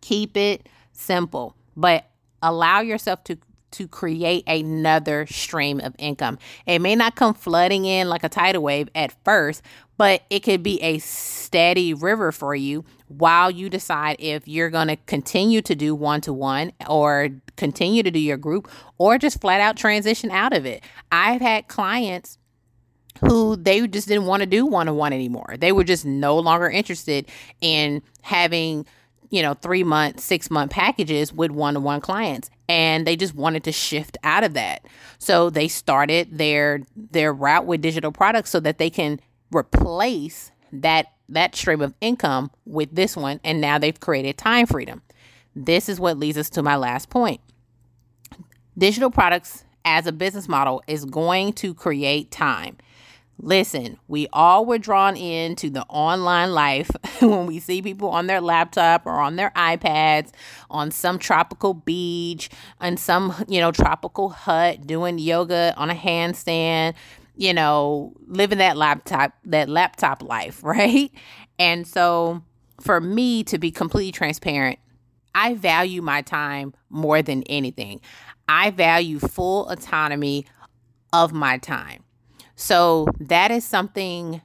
Keep 0.00 0.36
it 0.38 0.68
simple. 0.92 1.54
but 1.76 2.06
allow 2.42 2.80
yourself 2.80 3.22
to 3.24 3.38
to 3.72 3.88
create 3.88 4.44
another 4.46 5.26
stream 5.26 5.80
of 5.80 5.94
income. 5.98 6.38
It 6.66 6.80
may 6.80 6.94
not 6.94 7.16
come 7.16 7.34
flooding 7.34 7.84
in 7.84 8.08
like 8.08 8.24
a 8.24 8.28
tidal 8.28 8.62
wave 8.62 8.88
at 8.94 9.14
first, 9.24 9.62
but 9.96 10.22
it 10.30 10.40
could 10.40 10.62
be 10.62 10.80
a 10.82 10.98
steady 10.98 11.94
river 11.94 12.32
for 12.32 12.54
you 12.54 12.84
while 13.08 13.50
you 13.50 13.68
decide 13.68 14.16
if 14.18 14.48
you're 14.48 14.70
going 14.70 14.88
to 14.88 14.96
continue 14.96 15.62
to 15.62 15.74
do 15.74 15.94
one 15.94 16.20
to 16.22 16.32
one 16.32 16.72
or 16.88 17.28
continue 17.56 18.02
to 18.02 18.10
do 18.10 18.18
your 18.18 18.36
group 18.36 18.70
or 18.98 19.18
just 19.18 19.40
flat 19.40 19.60
out 19.60 19.76
transition 19.76 20.30
out 20.30 20.56
of 20.56 20.64
it. 20.64 20.82
I've 21.10 21.40
had 21.40 21.68
clients 21.68 22.38
who 23.20 23.56
they 23.56 23.86
just 23.86 24.08
didn't 24.08 24.26
want 24.26 24.40
to 24.40 24.46
do 24.46 24.66
one 24.66 24.88
on 24.88 24.96
one 24.96 25.12
anymore. 25.12 25.54
They 25.58 25.72
were 25.72 25.84
just 25.84 26.04
no 26.04 26.38
longer 26.38 26.68
interested 26.68 27.28
in 27.60 28.02
having 28.22 28.86
you 29.32 29.40
know, 29.40 29.54
three 29.54 29.82
month, 29.82 30.20
six 30.20 30.50
month 30.50 30.70
packages 30.70 31.32
with 31.32 31.50
one 31.50 31.74
to 31.74 31.80
one 31.80 32.02
clients. 32.02 32.50
And 32.72 33.06
they 33.06 33.16
just 33.16 33.34
wanted 33.34 33.64
to 33.64 33.72
shift 33.72 34.16
out 34.24 34.44
of 34.44 34.54
that. 34.54 34.86
So 35.18 35.50
they 35.50 35.68
started 35.68 36.38
their 36.38 36.80
their 36.96 37.30
route 37.30 37.66
with 37.66 37.82
digital 37.82 38.12
products 38.12 38.48
so 38.48 38.60
that 38.60 38.78
they 38.78 38.88
can 38.88 39.20
replace 39.54 40.52
that 40.72 41.08
that 41.28 41.54
stream 41.54 41.82
of 41.82 41.92
income 42.00 42.50
with 42.64 42.94
this 42.94 43.14
one. 43.14 43.40
And 43.44 43.60
now 43.60 43.78
they've 43.78 44.00
created 44.00 44.38
time 44.38 44.64
freedom. 44.64 45.02
This 45.54 45.90
is 45.90 46.00
what 46.00 46.16
leads 46.16 46.38
us 46.38 46.48
to 46.50 46.62
my 46.62 46.76
last 46.76 47.10
point. 47.10 47.42
Digital 48.78 49.10
products 49.10 49.64
as 49.84 50.06
a 50.06 50.12
business 50.12 50.48
model 50.48 50.82
is 50.86 51.04
going 51.04 51.52
to 51.52 51.74
create 51.74 52.30
time. 52.30 52.78
Listen, 53.44 53.98
we 54.06 54.28
all 54.32 54.64
were 54.64 54.78
drawn 54.78 55.16
into 55.16 55.68
the 55.68 55.82
online 55.88 56.52
life 56.52 56.88
when 57.20 57.46
we 57.46 57.58
see 57.58 57.82
people 57.82 58.08
on 58.08 58.28
their 58.28 58.40
laptop 58.40 59.04
or 59.04 59.18
on 59.18 59.34
their 59.34 59.50
iPads 59.56 60.30
on 60.70 60.92
some 60.92 61.18
tropical 61.18 61.74
beach 61.74 62.48
and 62.80 63.00
some, 63.00 63.34
you 63.48 63.58
know, 63.60 63.72
tropical 63.72 64.28
hut 64.28 64.86
doing 64.86 65.18
yoga 65.18 65.74
on 65.76 65.90
a 65.90 65.94
handstand, 65.94 66.94
you 67.36 67.52
know, 67.52 68.12
living 68.28 68.58
that 68.58 68.76
laptop 68.76 69.32
that 69.46 69.68
laptop 69.68 70.22
life, 70.22 70.62
right? 70.62 71.10
And 71.58 71.84
so 71.84 72.42
for 72.80 73.00
me 73.00 73.42
to 73.44 73.58
be 73.58 73.72
completely 73.72 74.12
transparent, 74.12 74.78
I 75.34 75.54
value 75.54 76.00
my 76.00 76.22
time 76.22 76.74
more 76.90 77.22
than 77.22 77.42
anything. 77.44 78.02
I 78.46 78.70
value 78.70 79.18
full 79.18 79.68
autonomy 79.68 80.46
of 81.12 81.32
my 81.32 81.58
time. 81.58 82.01
So 82.56 83.06
that 83.20 83.50
is 83.50 83.64
something 83.64 84.42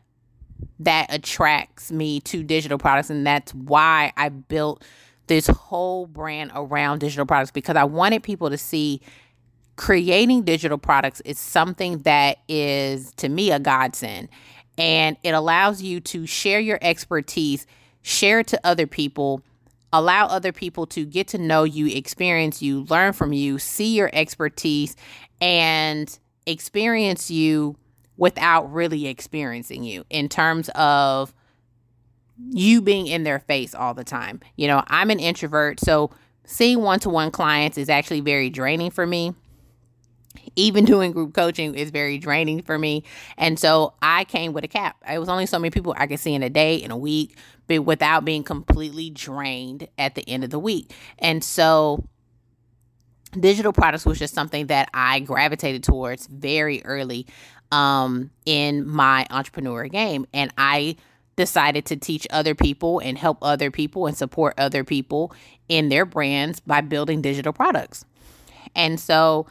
that 0.79 1.13
attracts 1.13 1.91
me 1.91 2.19
to 2.21 2.43
digital 2.43 2.77
products. 2.77 3.09
And 3.09 3.25
that's 3.25 3.53
why 3.53 4.13
I 4.17 4.29
built 4.29 4.83
this 5.27 5.47
whole 5.47 6.07
brand 6.07 6.51
around 6.55 6.99
digital 6.99 7.25
products 7.25 7.51
because 7.51 7.75
I 7.75 7.83
wanted 7.83 8.23
people 8.23 8.49
to 8.49 8.57
see 8.57 9.01
creating 9.75 10.43
digital 10.43 10.77
products 10.77 11.21
is 11.21 11.37
something 11.37 11.99
that 11.99 12.39
is, 12.47 13.11
to 13.13 13.29
me, 13.29 13.51
a 13.51 13.59
godsend. 13.59 14.29
And 14.77 15.17
it 15.23 15.31
allows 15.31 15.81
you 15.81 15.99
to 16.01 16.25
share 16.25 16.59
your 16.59 16.79
expertise, 16.81 17.65
share 18.01 18.39
it 18.39 18.47
to 18.47 18.59
other 18.63 18.87
people, 18.87 19.41
allow 19.91 20.27
other 20.27 20.51
people 20.51 20.85
to 20.87 21.05
get 21.05 21.27
to 21.29 21.37
know 21.37 21.63
you, 21.63 21.87
experience 21.87 22.61
you, 22.61 22.83
learn 22.85 23.13
from 23.13 23.33
you, 23.33 23.59
see 23.59 23.95
your 23.95 24.09
expertise, 24.13 24.95
and 25.41 26.17
experience 26.45 27.29
you 27.29 27.75
without 28.17 28.71
really 28.73 29.07
experiencing 29.07 29.83
you 29.83 30.03
in 30.09 30.27
terms 30.27 30.69
of 30.75 31.33
you 32.49 32.81
being 32.81 33.07
in 33.07 33.23
their 33.23 33.39
face 33.39 33.73
all 33.73 33.93
the 33.93 34.03
time. 34.03 34.41
You 34.55 34.67
know, 34.67 34.83
I'm 34.87 35.09
an 35.09 35.19
introvert, 35.19 35.79
so 35.79 36.11
seeing 36.45 36.81
one 36.81 36.99
to 37.01 37.09
one 37.09 37.31
clients 37.31 37.77
is 37.77 37.89
actually 37.89 38.21
very 38.21 38.49
draining 38.49 38.91
for 38.91 39.05
me. 39.05 39.33
Even 40.55 40.85
doing 40.85 41.11
group 41.11 41.33
coaching 41.33 41.75
is 41.75 41.89
very 41.89 42.17
draining 42.17 42.61
for 42.63 42.77
me. 42.77 43.03
And 43.37 43.59
so 43.59 43.93
I 44.01 44.23
came 44.25 44.53
with 44.53 44.63
a 44.63 44.67
cap. 44.67 44.97
It 45.09 45.19
was 45.19 45.29
only 45.29 45.45
so 45.45 45.59
many 45.59 45.71
people 45.71 45.95
I 45.97 46.07
could 46.07 46.19
see 46.19 46.33
in 46.33 46.43
a 46.43 46.49
day, 46.49 46.75
in 46.75 46.91
a 46.91 46.97
week, 46.97 47.37
but 47.67 47.81
without 47.81 48.25
being 48.25 48.43
completely 48.43 49.09
drained 49.09 49.87
at 49.97 50.15
the 50.15 50.27
end 50.27 50.43
of 50.43 50.49
the 50.49 50.59
week. 50.59 50.93
And 51.19 51.43
so 51.43 52.03
digital 53.37 53.73
products 53.73 54.05
was 54.05 54.19
just 54.19 54.33
something 54.33 54.67
that 54.67 54.89
I 54.93 55.19
gravitated 55.19 55.83
towards 55.83 56.27
very 56.27 56.83
early 56.85 57.27
um, 57.71 58.31
in 58.45 58.87
my 58.87 59.25
entrepreneur 59.29 59.87
game. 59.87 60.25
And 60.33 60.51
I 60.57 60.95
decided 61.35 61.85
to 61.85 61.95
teach 61.95 62.27
other 62.31 62.55
people 62.55 62.99
and 62.99 63.17
help 63.17 63.37
other 63.41 63.71
people 63.71 64.07
and 64.07 64.17
support 64.17 64.53
other 64.57 64.83
people 64.83 65.33
in 65.69 65.89
their 65.89 66.05
brands 66.05 66.59
by 66.59 66.81
building 66.81 67.21
digital 67.21 67.53
products. 67.53 68.05
And 68.75 68.99
so 68.99 69.47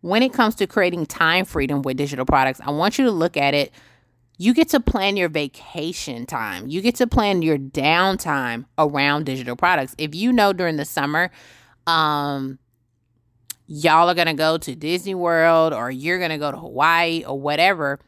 when 0.00 0.22
it 0.22 0.32
comes 0.32 0.54
to 0.56 0.66
creating 0.66 1.06
time 1.06 1.44
freedom 1.44 1.82
with 1.82 1.96
digital 1.96 2.24
products, 2.24 2.60
I 2.64 2.70
want 2.70 2.98
you 2.98 3.04
to 3.04 3.10
look 3.10 3.36
at 3.36 3.54
it. 3.54 3.72
You 4.36 4.54
get 4.54 4.68
to 4.70 4.80
plan 4.80 5.16
your 5.16 5.28
vacation 5.28 6.26
time. 6.26 6.68
You 6.68 6.80
get 6.80 6.94
to 6.96 7.06
plan 7.06 7.42
your 7.42 7.58
downtime 7.58 8.66
around 8.76 9.26
digital 9.26 9.56
products. 9.56 9.94
If 9.98 10.14
you 10.14 10.32
know 10.32 10.52
during 10.52 10.76
the 10.76 10.84
summer, 10.84 11.30
um, 11.88 12.58
y'all 13.68 14.08
are 14.08 14.14
going 14.14 14.26
to 14.26 14.34
go 14.34 14.58
to 14.58 14.74
Disney 14.74 15.14
World 15.14 15.72
or 15.72 15.90
you're 15.90 16.18
going 16.18 16.30
to 16.30 16.38
go 16.38 16.50
to 16.50 16.56
Hawaii 16.56 17.22
or 17.24 17.38
whatever, 17.38 18.00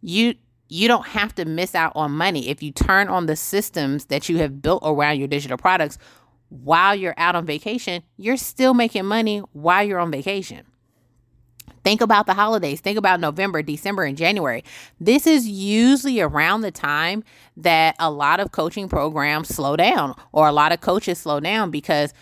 you 0.00 0.34
you 0.72 0.86
don't 0.86 1.08
have 1.08 1.34
to 1.34 1.44
miss 1.44 1.74
out 1.74 1.92
on 1.96 2.12
money 2.12 2.48
if 2.48 2.62
you 2.62 2.70
turn 2.70 3.08
on 3.08 3.26
the 3.26 3.34
systems 3.34 4.04
that 4.04 4.28
you 4.28 4.38
have 4.38 4.62
built 4.62 4.80
around 4.86 5.18
your 5.18 5.26
digital 5.26 5.58
products 5.58 5.98
while 6.48 6.94
you're 6.94 7.14
out 7.16 7.34
on 7.34 7.44
vacation, 7.44 8.04
you're 8.16 8.36
still 8.36 8.72
making 8.72 9.04
money 9.04 9.38
while 9.52 9.82
you're 9.82 9.98
on 9.98 10.12
vacation. 10.12 10.64
Think 11.82 12.00
about 12.00 12.26
the 12.26 12.34
holidays. 12.34 12.80
Think 12.80 12.98
about 12.98 13.20
November, 13.20 13.62
December, 13.62 14.04
and 14.04 14.16
January. 14.16 14.62
This 15.00 15.26
is 15.26 15.48
usually 15.48 16.20
around 16.20 16.60
the 16.60 16.70
time 16.70 17.24
that 17.56 17.96
a 17.98 18.10
lot 18.10 18.38
of 18.38 18.52
coaching 18.52 18.88
programs 18.88 19.48
slow 19.48 19.76
down 19.76 20.14
or 20.32 20.46
a 20.46 20.52
lot 20.52 20.72
of 20.72 20.80
coaches 20.80 21.18
slow 21.18 21.40
down 21.40 21.70
because 21.70 22.12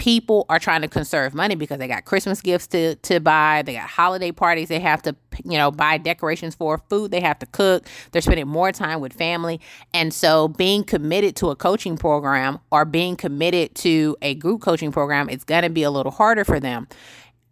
people 0.00 0.46
are 0.48 0.58
trying 0.58 0.80
to 0.80 0.88
conserve 0.88 1.34
money 1.34 1.54
because 1.54 1.78
they 1.78 1.86
got 1.86 2.06
Christmas 2.06 2.40
gifts 2.40 2.66
to, 2.68 2.94
to 2.96 3.20
buy, 3.20 3.60
they 3.66 3.74
got 3.74 3.86
holiday 3.86 4.32
parties 4.32 4.68
they 4.68 4.80
have 4.80 5.02
to, 5.02 5.14
you 5.44 5.58
know, 5.58 5.70
buy 5.70 5.98
decorations 5.98 6.54
for, 6.54 6.78
food 6.88 7.10
they 7.10 7.20
have 7.20 7.38
to 7.38 7.44
cook. 7.44 7.86
They're 8.10 8.22
spending 8.22 8.48
more 8.48 8.72
time 8.72 9.00
with 9.00 9.12
family. 9.12 9.60
And 9.92 10.14
so 10.14 10.48
being 10.48 10.84
committed 10.84 11.36
to 11.36 11.50
a 11.50 11.56
coaching 11.56 11.98
program 11.98 12.60
or 12.72 12.86
being 12.86 13.14
committed 13.14 13.74
to 13.76 14.16
a 14.22 14.34
group 14.36 14.62
coaching 14.62 14.90
program, 14.90 15.28
it's 15.28 15.44
going 15.44 15.64
to 15.64 15.70
be 15.70 15.82
a 15.82 15.90
little 15.90 16.12
harder 16.12 16.46
for 16.46 16.58
them. 16.58 16.88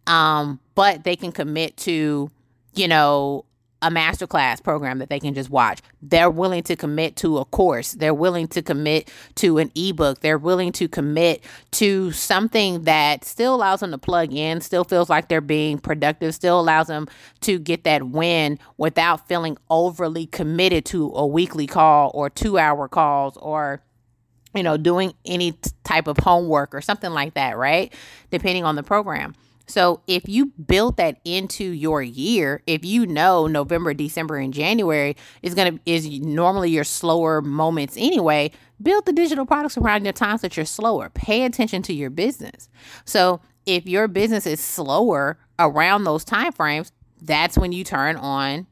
Um, 0.07 0.59
but 0.73 1.03
they 1.03 1.15
can 1.15 1.31
commit 1.31 1.77
to, 1.77 2.31
you 2.73 2.87
know, 2.87 3.45
a 3.81 3.89
masterclass 3.89 4.61
program 4.61 4.99
that 4.99 5.09
they 5.09 5.19
can 5.19 5.33
just 5.33 5.49
watch. 5.49 5.79
They're 6.01 6.29
willing 6.29 6.63
to 6.63 6.75
commit 6.75 7.15
to 7.17 7.37
a 7.37 7.45
course. 7.45 7.93
They're 7.93 8.13
willing 8.13 8.47
to 8.49 8.61
commit 8.61 9.11
to 9.35 9.57
an 9.57 9.71
ebook. 9.75 10.19
They're 10.19 10.37
willing 10.37 10.71
to 10.73 10.87
commit 10.87 11.43
to 11.71 12.11
something 12.11 12.83
that 12.83 13.23
still 13.23 13.55
allows 13.55 13.79
them 13.79 13.91
to 13.91 13.97
plug 13.97 14.33
in, 14.33 14.61
still 14.61 14.83
feels 14.83 15.09
like 15.09 15.29
they're 15.29 15.41
being 15.41 15.77
productive, 15.77 16.35
still 16.35 16.59
allows 16.59 16.87
them 16.87 17.07
to 17.41 17.57
get 17.57 17.83
that 17.85 18.09
win 18.09 18.59
without 18.77 19.27
feeling 19.27 19.57
overly 19.69 20.25
committed 20.25 20.85
to 20.85 21.11
a 21.15 21.25
weekly 21.25 21.67
call 21.67 22.11
or 22.13 22.29
two 22.29 22.57
hour 22.57 22.87
calls 22.87 23.37
or 23.37 23.81
you 24.55 24.63
know 24.63 24.77
doing 24.77 25.13
any 25.25 25.53
type 25.83 26.07
of 26.07 26.17
homework 26.17 26.73
or 26.73 26.81
something 26.81 27.11
like 27.11 27.35
that, 27.35 27.57
right? 27.57 27.93
Depending 28.29 28.65
on 28.65 28.75
the 28.75 28.83
program. 28.83 29.35
So 29.69 30.01
if 30.07 30.27
you 30.27 30.47
built 30.47 30.97
that 30.97 31.19
into 31.23 31.63
your 31.63 32.01
year, 32.01 32.63
if 32.65 32.83
you 32.83 33.05
know 33.05 33.45
November, 33.45 33.93
December, 33.93 34.37
and 34.37 34.51
January 34.51 35.15
is 35.43 35.53
gonna 35.53 35.79
is 35.85 36.09
normally 36.21 36.71
your 36.71 36.83
slower 36.83 37.39
moments 37.39 37.95
anyway, 37.95 38.51
build 38.81 39.05
the 39.05 39.13
digital 39.13 39.45
products 39.45 39.77
around 39.77 40.05
the 40.05 40.11
times 40.11 40.41
that 40.41 40.57
you're 40.57 40.65
slower. 40.65 41.09
Pay 41.09 41.45
attention 41.45 41.83
to 41.83 41.93
your 41.93 42.09
business. 42.09 42.67
So 43.05 43.41
if 43.67 43.85
your 43.85 44.07
business 44.07 44.47
is 44.47 44.59
slower 44.59 45.37
around 45.59 46.03
those 46.03 46.25
time 46.25 46.51
frames, 46.51 46.91
that's 47.21 47.55
when 47.55 47.71
you 47.71 47.83
turn 47.83 48.15
on 48.15 48.65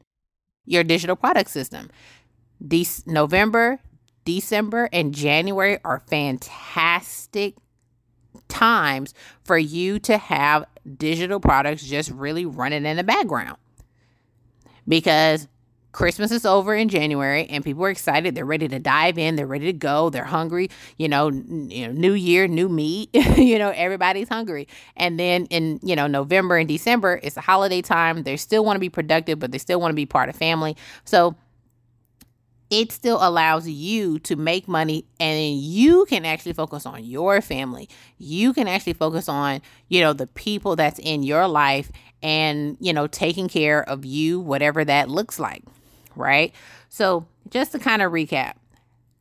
your 0.64 0.82
digital 0.82 1.14
product 1.14 1.50
system. 1.50 1.90
De- 2.66 2.86
November, 3.06 3.78
December, 4.24 4.88
and 4.92 5.14
January 5.14 5.78
are 5.84 6.00
fantastic 6.08 7.54
times 8.48 9.14
for 9.44 9.58
you 9.58 9.98
to 10.00 10.18
have 10.18 10.64
digital 10.96 11.40
products 11.40 11.82
just 11.82 12.10
really 12.10 12.46
running 12.46 12.86
in 12.86 12.96
the 12.96 13.04
background. 13.04 13.56
Because 14.86 15.48
Christmas 15.92 16.30
is 16.30 16.46
over 16.46 16.74
in 16.74 16.88
January 16.88 17.46
and 17.46 17.64
people 17.64 17.84
are 17.84 17.90
excited. 17.90 18.34
They're 18.34 18.44
ready 18.44 18.68
to 18.68 18.78
dive 18.78 19.18
in. 19.18 19.36
They're 19.36 19.46
ready 19.46 19.66
to 19.66 19.72
go. 19.72 20.10
They're 20.10 20.24
hungry. 20.24 20.70
You 20.96 21.08
know, 21.08 21.28
n- 21.28 21.68
you 21.70 21.86
know 21.86 21.92
new 21.92 22.12
year, 22.12 22.46
new 22.46 22.68
meat. 22.68 23.10
you 23.14 23.58
know, 23.58 23.70
everybody's 23.74 24.28
hungry. 24.28 24.68
And 24.96 25.18
then 25.18 25.46
in, 25.46 25.80
you 25.82 25.96
know, 25.96 26.06
November 26.06 26.56
and 26.56 26.68
December, 26.68 27.20
it's 27.22 27.36
a 27.36 27.40
holiday 27.40 27.82
time. 27.82 28.22
They 28.22 28.36
still 28.36 28.64
want 28.64 28.76
to 28.76 28.80
be 28.80 28.90
productive, 28.90 29.38
but 29.38 29.50
they 29.50 29.58
still 29.58 29.80
want 29.80 29.90
to 29.90 29.96
be 29.96 30.06
part 30.06 30.28
of 30.28 30.36
family. 30.36 30.76
So 31.04 31.34
it 32.70 32.92
still 32.92 33.18
allows 33.20 33.66
you 33.66 34.18
to 34.20 34.36
make 34.36 34.68
money 34.68 35.04
and 35.18 35.56
you 35.58 36.04
can 36.06 36.24
actually 36.24 36.52
focus 36.52 36.84
on 36.84 37.04
your 37.04 37.40
family. 37.40 37.88
You 38.18 38.52
can 38.52 38.68
actually 38.68 38.92
focus 38.92 39.28
on, 39.28 39.62
you 39.88 40.00
know, 40.00 40.12
the 40.12 40.26
people 40.26 40.76
that's 40.76 40.98
in 40.98 41.22
your 41.22 41.48
life 41.48 41.90
and, 42.22 42.76
you 42.80 42.92
know, 42.92 43.06
taking 43.06 43.48
care 43.48 43.88
of 43.88 44.04
you, 44.04 44.40
whatever 44.40 44.84
that 44.84 45.08
looks 45.08 45.38
like, 45.38 45.62
right? 46.14 46.54
So, 46.88 47.26
just 47.50 47.72
to 47.72 47.78
kind 47.78 48.02
of 48.02 48.12
recap, 48.12 48.54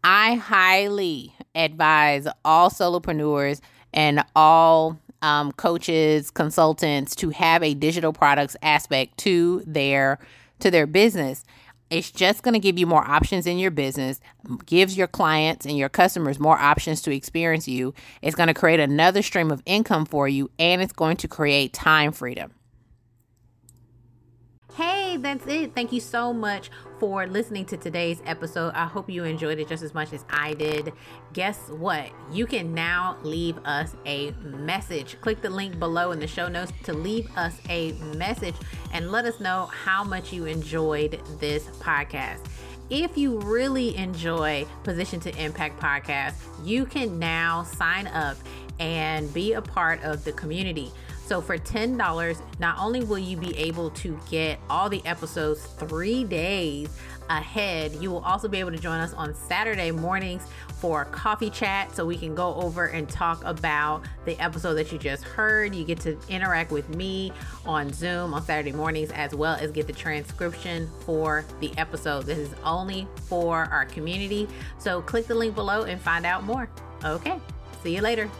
I 0.03 0.35
highly 0.35 1.33
advise 1.55 2.27
all 2.43 2.69
solopreneurs 2.69 3.61
and 3.93 4.23
all 4.35 4.99
um, 5.21 5.51
coaches, 5.53 6.29
consultants 6.31 7.15
to 7.15 7.29
have 7.31 7.63
a 7.63 7.73
digital 7.73 8.13
products 8.13 8.55
aspect 8.61 9.17
to 9.19 9.63
their 9.65 10.19
to 10.59 10.71
their 10.71 10.87
business. 10.87 11.45
It's 11.89 12.11
just 12.11 12.43
going 12.43 12.53
to 12.53 12.59
give 12.59 12.77
you 12.77 12.85
more 12.85 13.07
options 13.07 13.47
in 13.47 13.57
your 13.57 13.71
business, 13.71 14.19
gives 14.65 14.97
your 14.97 15.07
clients 15.07 15.65
and 15.65 15.77
your 15.77 15.87
customers 15.89 16.39
more 16.39 16.57
options 16.57 17.01
to 17.03 17.15
experience 17.15 17.67
you. 17.67 17.93
It's 18.21 18.35
going 18.35 18.47
to 18.47 18.53
create 18.53 18.81
another 18.81 19.21
stream 19.21 19.51
of 19.51 19.63
income 19.65 20.05
for 20.05 20.27
you, 20.27 20.51
and 20.59 20.81
it's 20.81 20.93
going 20.93 21.17
to 21.17 21.27
create 21.27 21.71
time 21.71 22.11
freedom. 22.11 22.51
Hey, 24.77 25.17
that's 25.17 25.47
it. 25.47 25.73
Thank 25.73 25.91
you 25.91 25.99
so 25.99 26.31
much 26.31 26.69
for 26.99 27.25
listening 27.25 27.65
to 27.65 27.77
today's 27.77 28.21
episode. 28.27 28.73
I 28.75 28.85
hope 28.85 29.09
you 29.09 29.23
enjoyed 29.23 29.57
it 29.57 29.67
just 29.67 29.81
as 29.81 29.95
much 29.95 30.13
as 30.13 30.23
I 30.29 30.53
did. 30.53 30.93
Guess 31.33 31.69
what? 31.69 32.11
You 32.31 32.45
can 32.45 32.75
now 32.75 33.17
leave 33.23 33.57
us 33.65 33.95
a 34.05 34.33
message. 34.43 35.19
Click 35.19 35.41
the 35.41 35.49
link 35.49 35.79
below 35.79 36.11
in 36.11 36.19
the 36.19 36.27
show 36.27 36.47
notes 36.47 36.71
to 36.83 36.93
leave 36.93 37.27
us 37.35 37.59
a 37.69 37.93
message 38.17 38.53
and 38.93 39.11
let 39.11 39.25
us 39.25 39.39
know 39.39 39.65
how 39.65 40.03
much 40.03 40.31
you 40.31 40.45
enjoyed 40.45 41.19
this 41.39 41.63
podcast. 41.79 42.45
If 42.91 43.17
you 43.17 43.39
really 43.39 43.97
enjoy 43.97 44.67
Position 44.83 45.19
to 45.21 45.43
Impact 45.43 45.81
podcast, 45.81 46.35
you 46.63 46.85
can 46.85 47.17
now 47.17 47.63
sign 47.63 48.05
up 48.05 48.37
and 48.79 49.33
be 49.33 49.53
a 49.53 49.61
part 49.61 50.03
of 50.03 50.23
the 50.23 50.33
community. 50.33 50.91
So 51.27 51.41
for 51.41 51.57
$10, 51.57 52.41
not 52.59 52.79
only 52.79 53.03
will 53.03 53.19
you 53.19 53.35
be 53.35 53.55
able 53.57 53.89
to 53.91 54.17
get 54.29 54.59
all 54.69 54.87
the 54.87 55.05
episodes 55.05 55.61
three 55.77 56.23
days 56.23 56.87
ahead, 57.29 57.93
you 57.95 58.09
will 58.09 58.23
also 58.23 58.47
be 58.47 58.61
able 58.61 58.71
to 58.71 58.77
join 58.77 59.01
us 59.01 59.13
on 59.13 59.35
Saturday 59.35 59.91
mornings 59.91 60.47
for 60.79 61.03
coffee 61.03 61.49
chat 61.49 61.93
so 61.93 62.05
we 62.05 62.15
can 62.15 62.33
go 62.33 62.55
over 62.55 62.85
and 62.85 63.09
talk 63.09 63.43
about 63.43 64.03
the 64.23 64.39
episode 64.41 64.75
that 64.75 64.89
you 64.93 64.97
just 64.97 65.25
heard. 65.25 65.75
You 65.75 65.83
get 65.83 65.99
to 66.01 66.17
interact 66.29 66.71
with 66.71 66.87
me 66.95 67.33
on 67.65 67.91
Zoom 67.91 68.33
on 68.33 68.41
Saturday 68.41 68.71
mornings 68.71 69.11
as 69.11 69.35
well 69.35 69.57
as 69.59 69.71
get 69.71 69.85
the 69.85 69.91
transcription 69.91 70.89
for 71.01 71.43
the 71.59 71.77
episode. 71.77 72.25
This 72.25 72.37
is 72.37 72.55
only 72.63 73.05
for 73.25 73.65
our 73.65 73.83
community. 73.83 74.47
So 74.77 75.01
click 75.01 75.27
the 75.27 75.35
link 75.35 75.55
below 75.55 75.83
and 75.83 75.99
find 75.99 76.25
out 76.25 76.45
more. 76.45 76.69
Okay, 77.03 77.37
see 77.83 77.93
you 77.93 78.01
later. 78.01 78.31